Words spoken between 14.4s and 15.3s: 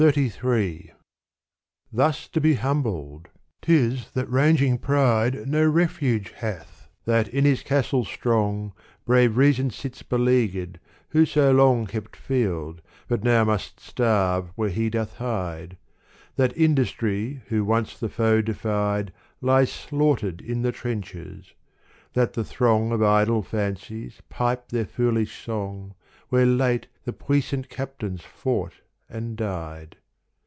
where he doth